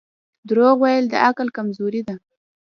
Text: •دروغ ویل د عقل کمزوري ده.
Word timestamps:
•دروغ 0.49 0.75
ویل 0.81 1.05
د 1.09 1.15
عقل 1.27 1.47
کمزوري 1.57 2.01
ده. 2.07 2.15